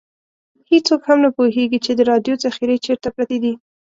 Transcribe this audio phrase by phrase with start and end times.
[0.69, 3.53] هېڅوک هم نه پوهېږي چې د رایو ذخیرې چېرته پرتې دي.